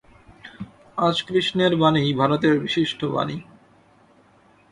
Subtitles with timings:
[0.97, 3.37] আজ কৃষ্ণের বাণীই ভারতের বিশিষ্ট বাণী।